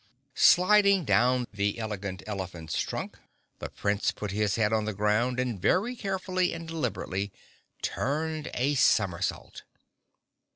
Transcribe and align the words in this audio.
Sliding 0.33 1.05
down 1.05 1.45
the 1.53 1.77
Elegant 1.77 2.23
Elephant's 2.25 2.81
trunk, 2.81 3.19
the 3.59 3.69
Prince 3.69 4.11
put 4.11 4.31
his 4.31 4.55
head 4.55 4.73
on 4.73 4.85
the 4.85 4.95
ground 4.95 5.39
and 5.39 5.61
very 5.61 5.95
carefully 5.95 6.53
and 6.55 6.67
deliberately 6.67 7.31
turned 7.83 8.49
a 8.55 8.73
somersault. 8.73 9.61